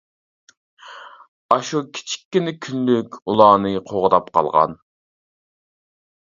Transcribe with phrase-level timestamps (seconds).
[1.55, 4.75] ئاشۇ كىچىككىنە كۈنلۈك ئۇلارنى قوغداپ قالغان.